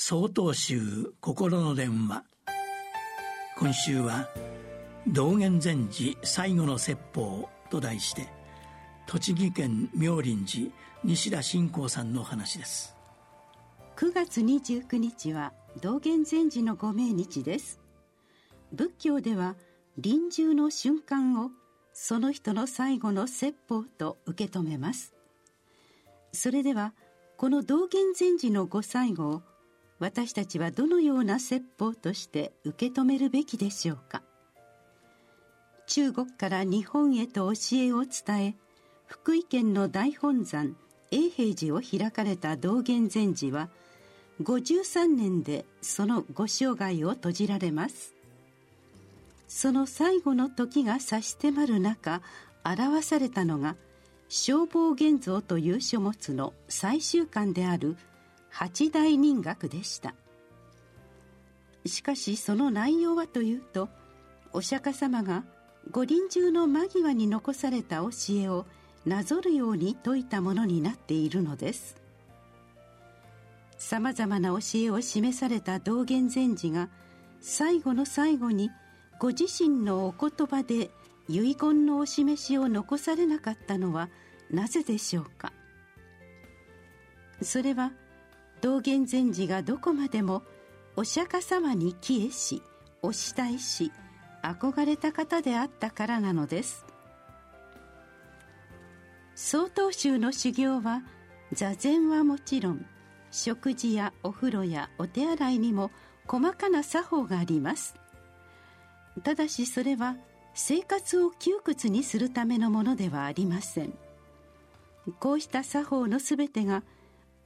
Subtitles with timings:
[0.00, 2.22] 総統集心の電話。
[3.58, 4.28] 今週は
[5.08, 8.28] 「道元禅師最後の説法」と題して
[9.08, 12.94] 栃木県妙林寺西田信仰さんの話です。
[13.96, 17.80] 9月29日は道元禅師のご命日です。
[18.72, 19.56] 仏教では
[19.96, 21.50] 臨終の瞬間を
[21.92, 25.12] その人の最後の説法と受け止めます。
[26.32, 26.94] それでは
[27.36, 29.42] この道元禅師のご最後を
[29.98, 34.22] 私たちはどのような説法として受け止めるべきでしょうか。
[35.86, 38.54] 中国から日本へと教えを伝え
[39.06, 40.76] 福井県の大本山
[41.10, 43.70] 永平寺を開かれた道元禅師は
[44.42, 48.14] 53年でそのご生涯を閉じられます。
[49.48, 52.20] その最後の時が差し迫る中
[52.62, 53.76] 表されたのが
[54.28, 57.96] 消防現像という書物の最終巻である
[58.50, 60.14] 八大人学でした。
[61.86, 63.88] しかしその内容はというと
[64.52, 65.44] お釈迦様が
[65.90, 68.66] ご臨終の間際に残された教えを
[69.06, 71.96] なぞるように説いたものになっているのです。
[73.78, 76.88] さまざまな教えを示された道元禅師が
[77.40, 78.70] 最後の最後に
[79.20, 80.90] ご自身のお言葉で
[81.28, 84.08] 遺言のお示しを残されなかったのは
[84.50, 85.52] なぜでしょうか。
[87.40, 87.92] それは
[88.60, 90.42] 道元禅師がどこまでも
[90.96, 92.62] お釈迦様に帰依し
[93.02, 93.92] お慕いし
[94.42, 96.84] 憧れた方であったからなのです。
[99.34, 101.02] 曹洞宗の修行は
[101.52, 102.84] 座禅はもちろん
[103.30, 105.92] 食事やお風呂やお手洗いにも
[106.26, 107.94] 細かな作法があります。
[109.22, 110.16] ただしそれは
[110.54, 113.94] 生活を窮屈にするためのものではありません。
[115.20, 116.82] こうした作法のすべてが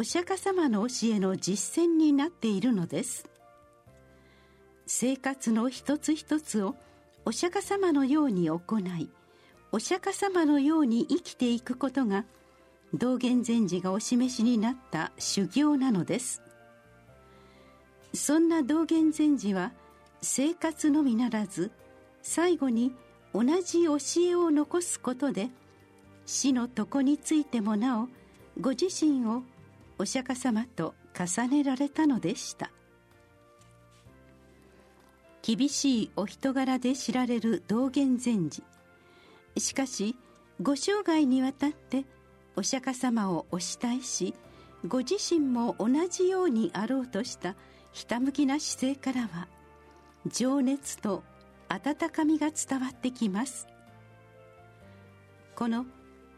[0.00, 3.28] お釈迦様の教えの実践になっているのです。
[4.86, 6.74] 生活の一つ一つを
[7.26, 8.58] お釈迦様のように行
[8.98, 9.10] い
[9.72, 12.24] お釈迦様のように生きていくことが
[12.94, 16.40] 道元禅師がお示しになった修行なのです。
[18.14, 19.70] そんな道元禅師は
[20.22, 21.72] 生活のみならず
[22.22, 22.94] 最後に
[23.34, 25.50] 同じ教えを残すことで
[26.24, 28.08] 死の床についてもなお
[28.58, 29.42] ご自身を
[30.00, 32.70] お釈迦様と重ねられたのでした。
[35.42, 38.62] 厳しいお人柄で知られる道元禅師。
[39.60, 40.16] しかし
[40.62, 42.06] ご生涯にわたって
[42.56, 44.34] お釈迦様をお慕いし
[44.88, 47.54] ご自身も同じようにあろうとした
[47.92, 49.48] ひたむきな姿勢からは
[50.26, 51.22] 情熱と
[51.68, 53.68] 温かみが伝わってきます。
[55.54, 55.84] この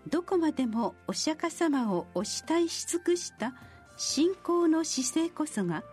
[0.09, 3.55] どこまでもお釈迦様をお慕いし尽くした
[3.97, 5.85] 信仰の姿勢こそが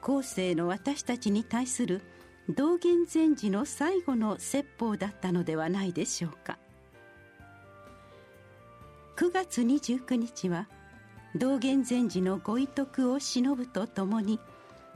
[0.00, 2.02] 後世の私たちに対する
[2.48, 6.58] 道元禅師の最後の説法だったのではないでしょうか。
[9.16, 10.68] 9月29日は
[11.36, 14.40] 道元禅師のご遺徳を忍ぶとともに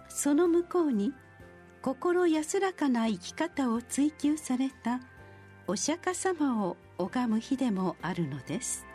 [0.09, 1.13] その向こうに
[1.83, 5.01] 心安らかな生き方を追求された
[5.69, 8.87] お釈迦様を拝む日でもあるのです。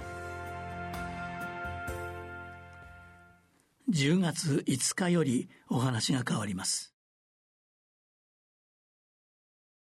[3.89, 6.90] 10月5日よりお話が変わります。